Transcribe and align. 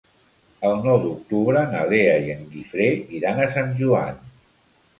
El 0.69 0.79
nou 0.85 0.97
d'octubre 1.03 1.61
na 1.75 1.83
Lea 1.93 2.17
i 2.29 2.33
en 2.37 2.43
Guifré 2.55 2.89
iran 3.21 3.45
a 3.45 3.49
Sant 3.59 3.71
Joan. 3.83 4.21